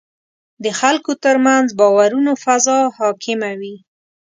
[0.63, 3.75] د خلکو ترمنځ باورونو فضا حاکمه وي.